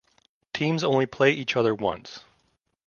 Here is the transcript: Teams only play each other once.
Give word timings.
Teams 0.51 0.83
only 0.83 1.05
play 1.05 1.31
each 1.31 1.55
other 1.55 1.75
once. 1.75 2.21